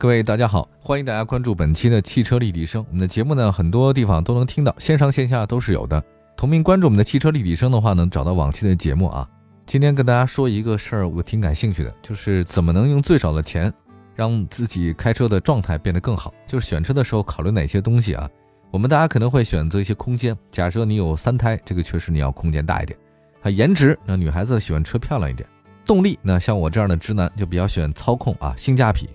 [0.00, 2.82] 各位大家好，欢迎大家关注本期的汽车立体声。
[2.88, 6.02] 我们的节目呢，很多地方都能听到，线上线下都是有的。
[6.38, 9.28] 同名关注我们的汽车立体声的话，能找到往期的节目啊。
[9.66, 13.70] 今天跟大家说一个事儿，我挺感兴趣的，就是怎么能用最少的钱，
[14.14, 16.32] 让自己开车的状态变得更好。
[16.46, 18.26] 就是选车的时候考虑哪些东西啊？
[18.70, 22.98] 我们大家可能会选择一些空间，假设你有三胎，这个确实你要空间大一点。
[23.42, 25.46] 啊，颜值，那女孩子喜欢车漂亮一点。
[25.84, 29.06] 动力，那像我这样的直男就比较喜欢操控啊，性价比。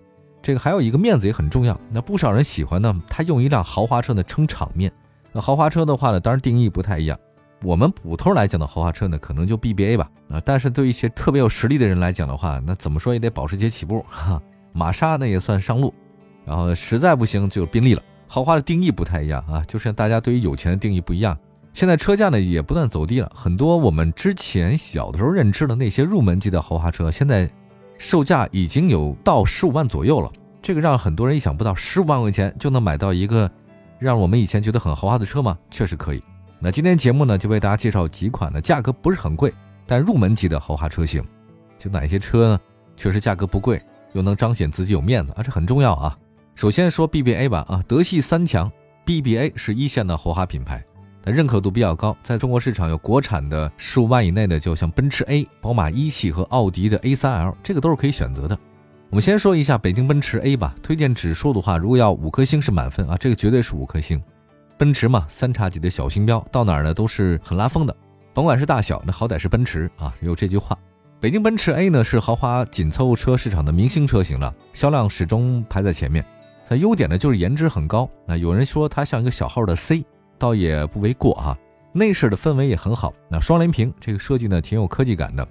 [0.46, 4.92] 这个还有一个面子也很重要，那不少人喜欢呢，他用一辆豪华车呢撑场面。
[5.32, 7.18] 那豪华车的话呢，当然定义不太一样。
[7.64, 14.40] 我们普通来讲的豪华车呢，可能就 BBA 吧，啊，但是对一些特别有实力的人来讲的话，那怎么说也得保时捷起步，哈，
[14.72, 15.92] 玛莎那也算上路，
[16.46, 18.04] 然后实在不行就宾利了。
[18.28, 21.36] 豪华的定义不太一样啊，就是大家对于有钱的定义不一样。
[21.74, 27.50] 现在车价呢也不断走低了，很多我们之前小的时候认知的那些入门级的豪华车，现在。
[27.98, 30.30] 售价已经有到十五万左右了，
[30.66, 33.48] 这个让很多人意想不到，十五万块钱就能买到一个
[34.00, 35.56] 让我们以前觉得很豪华的车吗？
[35.70, 36.24] 确实可以。
[36.60, 39.54] 那今天节目呢，就为大家介绍几款呢，价格不是很贵，
[39.86, 41.24] 但入门级的豪华车型。
[41.78, 42.60] 就哪些车呢？
[42.98, 43.80] 确实价格不贵，
[44.14, 46.18] 又能彰显自己有面子啊，这很重要啊。
[46.56, 48.72] 首先说 BBA 吧，啊，德系三强
[49.06, 50.84] ，BBA 是一线的豪华品牌。
[51.24, 58.58] 那认可度比较高，在中国市场有国产的十五万以内的，就像奔驰 A、宝马一系和奥迪的 A3L，这个都是可以选择的。
[59.12, 64.22] 我们先说一下北京奔驰 A 吧，推荐指数的话，如果要五颗星是满分啊，这个绝对是五颗星。
[64.78, 67.96] 奔驰嘛，三叉戟的小星标，到哪儿呢都是很拉风的，
[68.34, 70.78] 甭管是大小，那好歹是奔驰啊，有这句话。
[71.22, 76.26] 北京奔驰 A 呢是豪华紧凑车市场的明星车型了，销量始终排在前面。
[76.68, 80.04] 它优点呢就是颜值很高，那有人说它像一个小号的 C。
[80.38, 81.58] 倒也不为过啊，
[81.94, 83.14] 内饰的氛围也很好。
[83.30, 85.48] 那双联屏这个设计呢，挺有科技感的。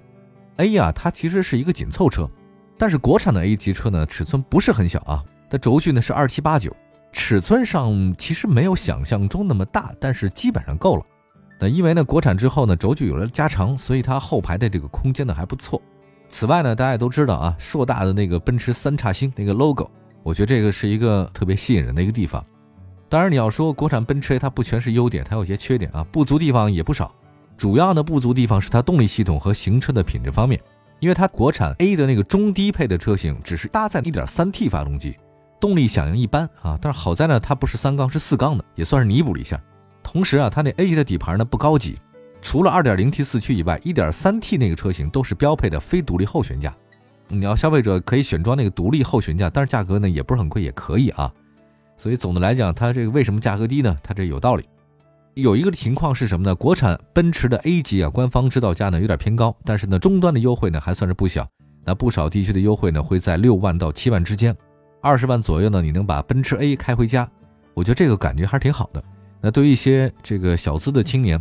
[0.57, 2.29] A 呀，它其实是一个紧凑车，
[2.77, 5.23] 但是国产的 A 级车呢，尺寸不是很小啊。
[5.49, 6.75] 它轴距呢是二七八九，
[7.11, 11.03] 尺寸上其实没有想象中那么大，但是基本上够了。
[11.59, 15.81] 那因为呢，国产之后呢，轴距有了加长，所以它后排的这个空间呢还不错。
[16.27, 19.89] 此外呢，大家也都知道啊，硕大的那个奔驰三叉星那个 logo，
[20.23, 22.43] 我觉得这个是一个特别吸引人的一个地方。
[23.07, 27.13] 当然，你要说国产奔驰 A，它不全是优点，它有些缺点啊，不足地方也不少。
[27.55, 30.59] 主要的不足地方是它动力系统和行车的品质方面，
[31.05, 35.15] 因为它国产 A 的那个中低配的车型只是搭载 1.3T 发动机，
[35.59, 36.75] 动力响应一般啊。
[36.81, 39.61] 但是好在呢，它不是三缸，是四缸的，也算是弥补了一下。
[40.01, 41.99] 同时啊，它那 A 级的底盘呢不高级，
[42.41, 46.75] 除了 2.0T 四驱以外，1.3T 那个车型都是标配的非独立后悬架。
[47.27, 51.31] 你要消费者可以选装那个独立后悬架，但是价格呢也不是很贵，也可以啊。
[51.99, 53.95] 所以总的来讲，它这个为什么价格低呢？
[54.01, 54.65] 它这有道理。
[55.35, 56.55] 有一个情况是什么呢？
[56.55, 61.45] 国产奔驰的 A 级啊，官方指导价呢有点偏高，但是呢终端的优惠呢还算是不小。
[61.83, 64.55] 那不少地区的优惠呢会在六万到七万之间，
[65.01, 67.29] 二十万左右呢你能把奔驰 A 开回家，
[67.73, 69.03] 我觉得这个感觉还是挺好的。
[69.41, 71.37] 那对于一些这个小资的青年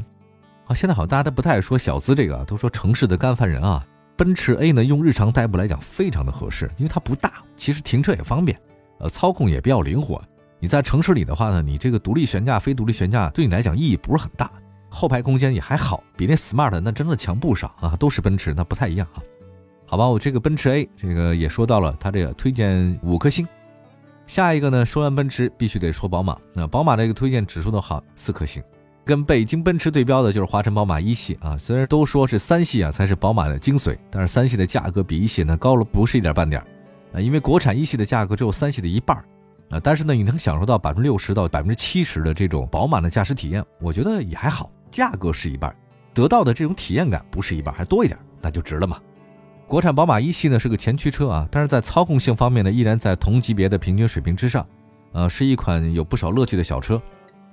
[0.66, 3.86] 啊，现在好像大家都不太爱说小资这个，都说城市的干饭人啊。
[4.16, 8.60] 奔驰 A 呢用日常代步来讲非常的合适，因为它不大，其实停车也方便，
[8.98, 10.20] 呃操控也比较灵活。
[10.64, 14.50] 你在城市里的话呢，你这个独立悬架、非独立悬架对你来讲意义不是很大，
[14.88, 19.20] 后排空间也还好，比那 smart 那真的强不少啊，都是奔驰，那不太一样啊。
[19.84, 23.46] 好吧，我这个奔驰 A 这个也说到了，它这个推荐五颗星。
[24.26, 28.62] 下一个呢，说完奔驰必须得说宝马，那宝马这个推荐指数的好四颗星，
[29.04, 31.58] 跟北京奔驰对标的就是华晨宝马一系啊。
[31.58, 36.58] 虽然都说是三系啊才是宝马的精髓，但是三系的价格比一系呢高了不是一点半点
[37.12, 39.22] 啊，因为国产一系的价格只有三系的一半。
[39.70, 44.70] 啊，但是呢，你能享受到百分之六十到百分之七十的这种饱满的驾驶体验，我觉得也还好。
[44.90, 45.74] 价格是一半，
[46.12, 49.00] 得到的这种体验感不是一半，还多一点，那就值了嘛。
[49.66, 54.64] 国产宝马一系呢是个前驱车啊，但是在操控性方面呢，依然在同级别的平均水平之上，
[55.12, 57.00] 呃，是一款有不少乐趣的小车。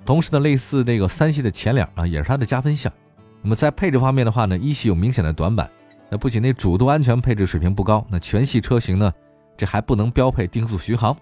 [0.06, 2.92] 同时呢，类似那个三系的前脸啊，也是它的加分项。
[3.42, 5.68] 那么在配置方面的话呢，一系有明显的短板，
[6.10, 9.12] 那不仅那主动安全配置水平不高，那全系车型呢，
[9.58, 11.16] 这还不能标配定速巡航。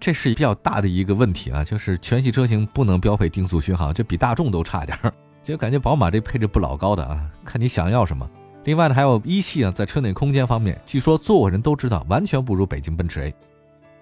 [0.00, 5.12] 这是比较大的一个问题啊，就是全系车型不能标配定速巡航，这比大众都差点儿。
[5.44, 8.28] 就感觉宝马这配置不老高的啊，看你想要什么。
[8.64, 13.34] 另外呢，还有一系啊，在车内空间方面，据说坐过人都知道完全不如北京奔驰 A。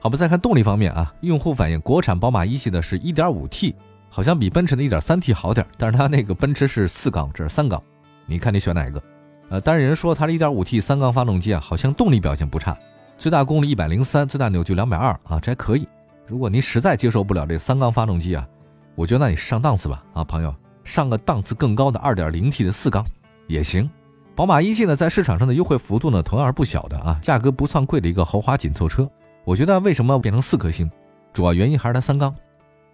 [0.00, 3.74] 好吧，再看动力方面啊，用户反映国产宝马一系的是 1.5T，
[4.08, 7.82] 好像比奔驰的 1.3T 好点儿，但是它那个奔驰是四缸，这是三缸，
[8.26, 9.02] 你看你选哪一个？
[9.48, 12.76] 呃，但是人说它的一点五 T 三缸发动机啊，好像动力表现不差，
[13.18, 15.88] 最大功率一百零三，最大扭矩两百二啊，这还可以。
[16.24, 18.46] 如果您实在接受不了这三缸发动机啊，
[18.94, 20.54] 我觉得那你上档次吧啊，朋友，
[20.84, 23.04] 上个档次更高的二点零 T 的四缸
[23.48, 23.90] 也行。
[24.36, 29.10] 宝马一系呢，在市场上的优惠幅度呢，同样是不小的啊，价格不算贵的一个豪华紧凑车。
[29.44, 30.88] 我觉得为什么变成四颗星，
[31.32, 32.32] 主要原因还是它三缸。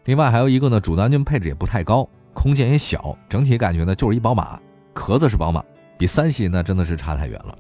[0.05, 4.59] 另外还有一个呢，主的安全配置也不太高，空间也小，整体感觉呢就是一宝马，
[4.94, 5.62] 壳子是宝马。
[5.99, 7.59] 比三系那真的是差太远了。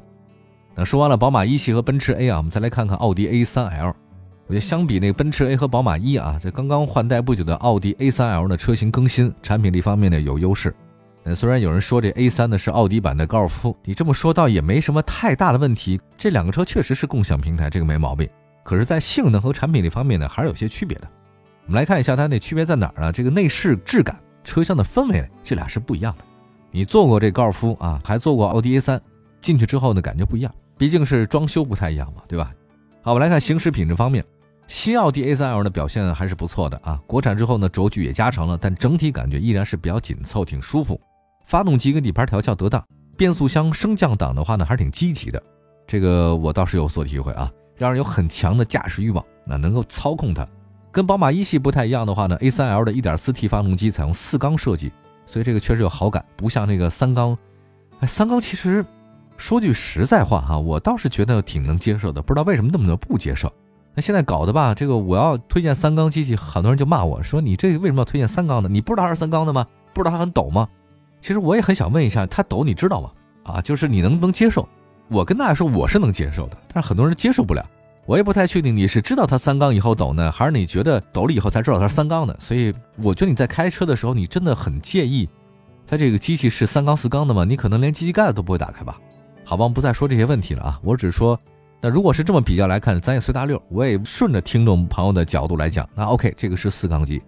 [0.76, 3.94] 那说完了宝马一系和奔驰 A 啊，我们再来看看奥迪 A3L。
[4.46, 10.74] 我觉得相比那个奔驰 A 和宝马一啊，在刚刚换代不久的奥迪 A3L 的车型更新，产品力方面呢有优势。
[11.22, 15.98] 那虽然有人说这 A3 呢是奥迪版的高尔夫，你这么说倒也没什么太大的问题。
[16.18, 18.28] 这两个车确实是共享平台，这个没毛病。
[18.62, 21.08] 可是，在性能和产品力方面呢，还是有些区别的。
[21.66, 23.12] 我们来看一下它那区别在哪儿呢？
[23.12, 26.24] 这个内饰质感、车厢的氛围，这俩是不一样的。
[26.70, 29.00] 你坐过这高尔夫啊，还坐过奥迪 A3，
[29.40, 32.52] 进去之后呢，感觉不一样，毕竟是装修不太一样嘛，对吧？
[33.02, 34.24] 好，我们来看行驶品质方面，
[34.66, 37.00] 新奥迪 A3L 的表现还是不错的啊。
[37.06, 41.00] 国产之后呢，轴距也加长了，但整体感觉依然是比较紧凑，挺舒服。
[41.44, 42.82] 发动机跟底盘调校得当，
[43.16, 45.42] 变速箱升降档的话呢，还是挺积极的，
[45.86, 50.46] 这个我倒是有所体会啊，让人有很强的驾驶欲望，那能够操控它。
[50.90, 54.92] 跟宝马一系不太一样的话呢，A3L 的 1.4T 发动机采用四缸设计。
[55.26, 57.36] 所以这个确实有好感，不像那个三缸。
[58.00, 58.84] 哎，三缸其实
[59.36, 62.22] 说句实在话哈，我倒是觉得挺能接受的。
[62.22, 63.52] 不知道为什么那么多不接受。
[63.94, 68.68] 那现在搞的吧，这个我要推荐三缸机器，很多人就骂我说你这个为什么要推荐三缸的？
[68.68, 69.66] 你不知道它是三缸的吗？
[69.92, 70.68] 不知道它很抖吗？
[71.20, 73.10] 其实我也很想问一下，它抖你知道吗？
[73.44, 74.68] 啊，就是你能不能接受？
[75.08, 77.64] 我跟大家说我是能接受的，但是很多人接受不了。
[78.06, 82.36] 我也不太确定你是知道它三缸以后抖呢，还是你觉得抖了以后才知道它是三缸的。
[82.38, 85.28] 所以我觉得你在开车的时候，你真的很介意
[85.86, 87.44] 它这个机器是三缸四缸的吗？
[87.44, 88.98] 你可能连机器盖子都不会打开吧？
[89.44, 90.80] 好吧，我们不再说这些问题了啊。
[90.82, 91.38] 我只说，
[91.80, 97.22] 那如果是这么比较来看，咱也随大溜，我也顺着听众朋友的角度来讲，那 OK，这个是四缸机。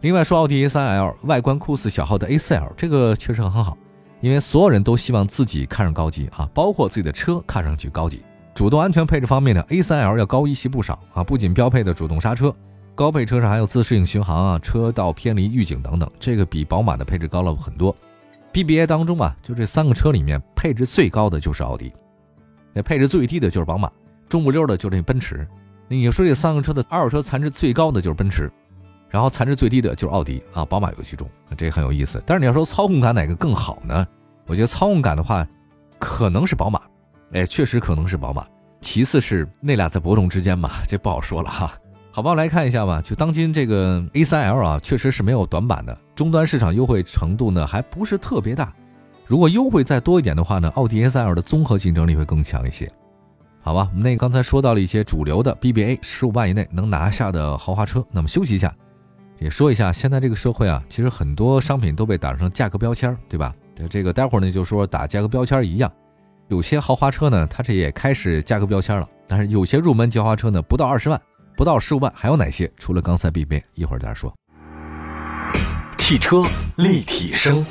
[0.00, 3.78] 另外说奥迪 A3L 外观酷似小号的 A4L，这个确实很好，
[4.20, 8.20] 因为所有人都希望自己看上高级啊，包括自己的车看上去高级。
[8.52, 12.54] 主动安全配置方面呢，A3L 要高一些不少啊，不仅标配的主动刹车，
[12.94, 17.94] 高配车上还有自适应巡航啊、车道偏离预警等等，这个比宝马的配置高了很多。
[18.52, 21.92] BBA 当中啊，就这三个车里面配置最高的就是奥迪，
[22.72, 23.90] 那配置最低的就是宝马，
[24.28, 25.46] 中不溜的就是那奔驰。
[25.88, 28.50] 那你说这三个车的二手车残值最高的就是奔驰，
[29.08, 32.22] 然后残值最低的就是奥迪啊，宝马有其中，这很有意思。
[32.26, 34.06] 但是你要说操控感哪个更好呢？
[34.46, 35.46] 我觉得操控感的话，
[35.98, 36.80] 可能是宝马。
[37.32, 38.46] 哎，确实可能是宝马，
[38.80, 41.72] 其次是那俩在伯仲之间嘛，这不好说了哈。
[42.14, 43.00] 好吧，来看一下吧。
[43.00, 48.70] 就当今这个 A3L 啊，确实是没有短板的，终端市场优惠程度呢还不是特别大。
[49.24, 52.86] 如果优惠再多一点的话呢，奥迪 A3L 的综合竞争力会更强一些。
[53.62, 58.74] 好吧，我们那刚才说到了一些主流的 BBA 十五万以内能拿下的豪华车，那么休息一下，
[59.38, 63.54] 也说一下现在这个社会啊，其实很多商品都被打上价格标签，对吧？
[63.88, 65.90] 这个待会儿呢就说打价格标签一样。
[66.48, 69.08] 有些豪华车呢，它这也开始价格标签了。
[69.26, 71.18] 但是有些入门豪华车呢，不到二十万，
[71.56, 72.70] 不到十五万，还有哪些？
[72.76, 74.32] 除了刚才 BBA，一会儿再说。
[75.98, 76.42] 汽车
[76.76, 77.64] 立体声，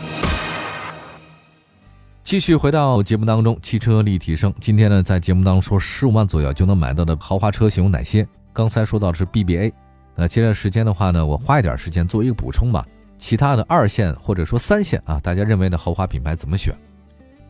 [2.23, 3.57] 继续回到节目当中。
[3.61, 8.27] 汽车立体声，今天呢，在节目当中说十五万左右就能买到的豪华车型有哪些？
[8.53, 9.73] 刚才说到的是 BBA，
[10.15, 12.85] 那接着时间的话呢，我花一点时间做一个补充吧。
[13.17, 16.73] 其他的二线或者说三线啊，大家认为的豪华品牌怎么选？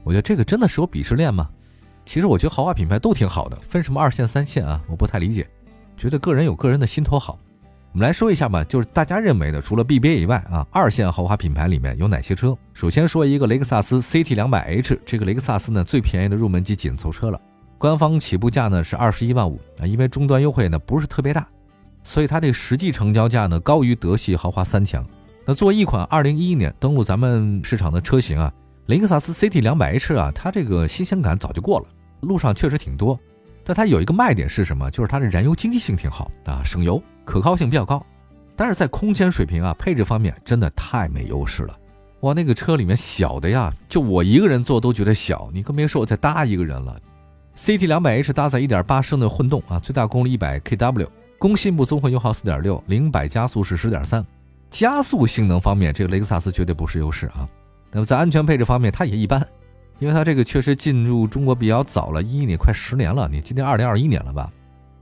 [0.04, 1.50] 我觉得这个真的是有鄙视链吗？
[2.06, 4.82] 其实我觉得豪华品牌都挺好的，分什么二线三线啊？
[4.90, 5.48] 我不太理解，
[6.02, 7.38] 觉得个人有个人的心头好。
[7.94, 12.58] 我们来说一下吧，就是大家认为的，除了 BBA 以外啊，二线豪华品牌里面有哪些车？
[12.74, 17.40] 首先说一个雷克萨斯 CT 两百 H，这个雷克萨斯呢最便宜的入门级紧凑车了，
[17.78, 21.48] 官方起步价呢是二十一万五啊，因为终端优惠呢不是特别大，
[22.04, 25.06] 所以它这个实际成交价呢高于德系豪华三强。
[25.46, 28.52] 那作为一款二零一一年登陆咱们市场的车型啊。
[28.88, 31.86] 雷克萨斯 CT 两百 H 啊，它这个新鲜感早就过了，
[32.22, 33.20] 路上确实挺多，
[33.64, 34.90] 但它有一个卖点是什么？
[34.92, 38.06] 就是它的燃油经济性挺好啊，省油，可靠性比较高。
[38.56, 41.78] 但是在空间水平啊、配置方面真的太没优势了。
[42.22, 47.00] 哇，那个车里面小的呀，就我一个人坐都觉得小，你更别说我再搭一个人了。
[47.56, 51.08] CT 两百 H 搭载1.8升的混动啊，最大功率100 kW，
[51.40, 54.24] 工信部综合油耗4.6，零百加速是10.3，
[54.70, 57.48] 加速性能方面，这个雷克萨斯绝对不是优势啊。
[57.92, 59.46] 那么在安全配置方面，它也一般，
[60.02, 64.52] 因为它这个确实进入中国比较早了，一一年快十年了，你今年二零二一年了吧？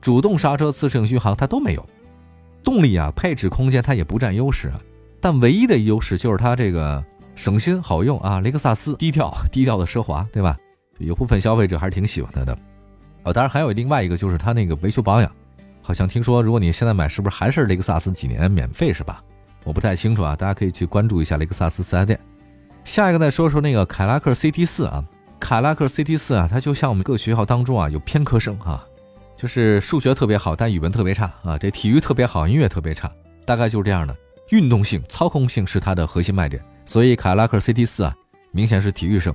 [0.01, 1.89] 主动刹车、自适应巡航它都没有。
[2.65, 4.79] 动力啊，配置、空间它也不占优势啊。
[5.21, 7.01] 但唯一的优势就是它这个
[7.33, 8.41] 省心好用啊。
[8.41, 10.57] 雷克萨斯低调，低调的奢华，对吧？
[10.97, 12.57] 有部分消费者还是挺喜欢它的。
[13.23, 15.31] 哦，当然还有另外一个就是它那个维修保养，
[15.81, 19.23] 好像听说如果你现在买，是不是还是雷克萨斯几年免费是吧？
[19.63, 22.19] 我不太清楚啊，大家可以去关注一下雷克萨斯四 S 店。
[22.89, 25.03] 下一个再说说那个凯拉克 CT 四啊，
[25.39, 28.83] 凯拉克 CT 四啊，它就像我们各学校当中啊有偏科生啊，
[29.37, 33.11] 就是数学特别好，但语文特别差啊，这体育特别好，音乐特别差，
[33.45, 34.15] 大概就是这样的。
[34.49, 38.15] 运动性、操控性是它的核心卖点，所以凯拉克 CT 四啊，
[38.49, 39.31] 明显是体育生，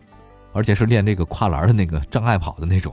[0.52, 2.92] 而且是练这个跨栏的那个障碍跑的那种。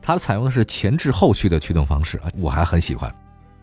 [0.00, 3.12] 它采用的是前置后驱的驱动方式啊，我还很喜欢。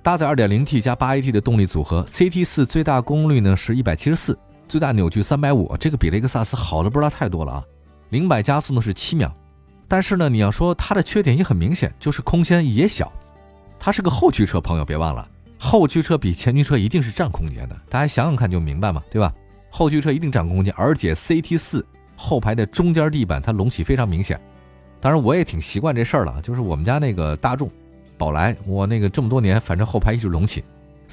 [0.01, 4.37] 搭载 2.0T 加 8AT 的动力组合，CT 四最大功率呢是一百七十四，
[4.73, 7.63] 最大扭矩三百五，这个比雷克萨斯好的不知道太多了啊。
[8.09, 9.31] 零百加速呢是七秒，
[9.87, 13.13] 但是呢，你要说它的缺点也很明显，就是空间也小。
[13.77, 19.31] 它是个后驱车，朋友别忘了，后驱车比前驱车一定是占空间的，大家想想看就明白嘛，对吧？
[19.69, 24.41] 后驱车一定占空间，而且 CT 四后排的中间地板它隆起非常明显。
[24.99, 27.69] 当然我也挺习惯这事儿了，就是我们家那个大众。
[28.17, 30.63] 宝来，我那个这么多年，反正后排一直隆起。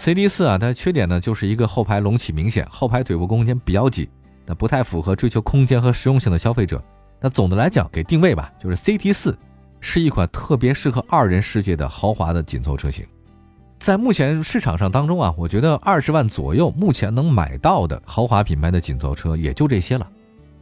[0.01, 4.09] CD 四啊，它的缺点呢，就是一个后排隆起明显，后排腿部空间比较挤，
[4.47, 6.83] 那不太符合追求空间和实用性的消费者。
[7.21, 9.37] 那总的来讲，给定位吧，就是 CT 四
[9.79, 13.05] 是一款特别适合二人世界的豪华的紧凑车型。
[13.79, 20.11] 在目前市场上当中啊，我觉得二十万左右目前能买到的豪华品牌的紧凑车也就这些了。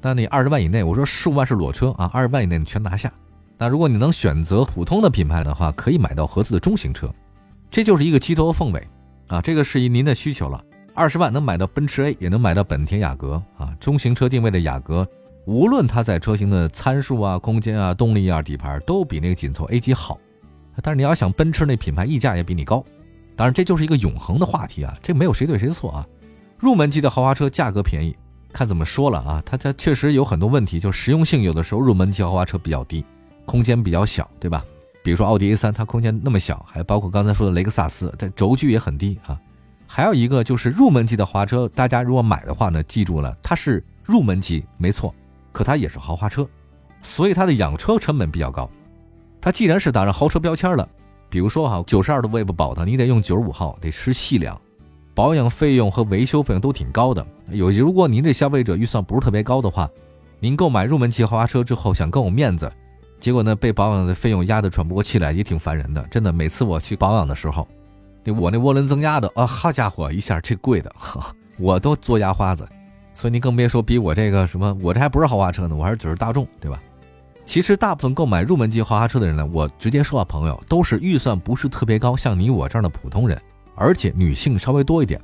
[0.02, 3.12] 那你二十万以内，我说十五万是裸车啊，二十万以内你全拿下。
[3.56, 7.08] 那如果你能选择普通的品牌的话，可以买到合资的中型车，
[7.70, 8.84] 这就是一个鸡头凤尾
[9.28, 10.62] 啊，这个是以您的需求了。
[10.94, 15.06] 二十万能买到奔驰 A，也能买到本田雅阁啊，中型车定位的雅阁，
[15.44, 20.18] 无论它在车型的参数啊、空间啊、动力啊、底盘都比那个紧凑 A 级好。
[20.82, 22.84] 但是你要想奔驰那品牌溢价也比你高，
[23.36, 26.06] 当然这就是一个永恒的话题啊，这没有谁对谁错啊。
[26.58, 28.16] 入门级的豪华车价格便宜，
[28.52, 33.04] 看怎么说了啊，它它确实有很多问题，就实用性有的时候入门级豪华车比较低。
[33.44, 34.62] 空间比较小，对吧？
[35.02, 39.40] 比如说奥迪 A3，它空间那么小，还包括刚才说的雷克萨斯，它轴距也很低啊。
[39.86, 45.14] 还有一个就是入门级的华车，大家如果买的话呢，记住了，它是入门级，没错，
[45.50, 46.46] 可它也是豪华车，
[47.00, 48.68] 所以它的养车成本比较高。
[49.40, 50.86] 它既然是打上豪车标签了，
[51.30, 54.60] 比如说哈，九十二的 Wave 保的，你得用九十五号，得吃细粮，
[55.14, 57.26] 保养费用和维修费用都挺高的。
[57.50, 59.88] 有如果您这消费者预算不是特别高的话，
[60.38, 62.70] 您购买入门级豪华车之后，想更有面子。
[63.20, 66.02] 结果呢，被保养的费用压得喘不过气来，也挺烦人的。
[66.10, 67.66] 真的，每次我去保养的时候，
[68.24, 70.92] 那我那涡轮增压的啊，好家伙，一下这贵的，
[71.58, 72.66] 我都做牙花子。
[73.12, 76.80] 所以您更别说比我这个什么，我这还不是豪华车呢，我还是只是大众，对吧？
[77.44, 83.40] 其实大部分购买入门级豪华车的人呢，我直接说啊，朋友都是预算不是特别高，像你我这样的普通人，
[83.74, 85.20] 而且女性稍微多一点。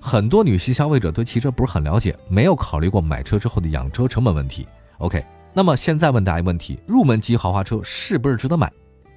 [0.00, 4.66] 很多女性消费者对汽车不是很了解，没有考虑过买车之后的养车成本问题。
[4.98, 5.24] OK。
[5.54, 8.70] 那么现在问大家一个问题：入门级豪华车是不是值得买？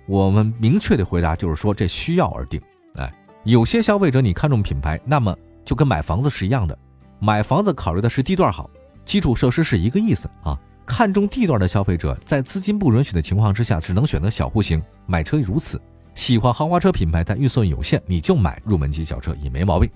[0.08, 2.62] 我们明确的回答就是说，这需要而定。
[2.96, 3.12] 哎，
[3.44, 6.78] 有些消费者你看中品牌，那么就跟买房子是一样的，
[7.20, 8.70] 买房子考虑的是地段好，
[9.06, 10.60] 基础设施是一个意思啊。
[10.86, 15.82] 看中地段的消费者，在资金不允许的情况之下，只能选择小户型买车，如此。
[16.14, 19.90] 喜欢豪华车品牌但预算有限，你就买入门级小车也没毛病。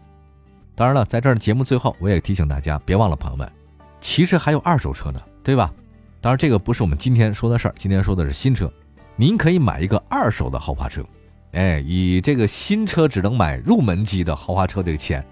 [0.73, 3.49] 当然了，在这儿的节目最后，我也提醒大家，别忘了朋友们，
[4.01, 5.71] 其实还有二手车呢，对吧？
[6.21, 7.73] 当然，这个不是我们今天说的事儿。
[7.77, 8.71] 今天说的是新车，
[9.15, 11.01] 您可以买一个二手的豪华车，
[11.53, 15.25] 哎，以这个新车只能买入门级的豪华车这个钱，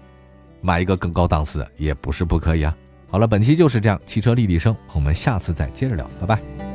[0.60, 2.74] 买一个更高档次的也不是不可以啊。
[3.10, 6.67] 好了，本期就是这样，汽车立体声，我们下次再接着聊，拜拜。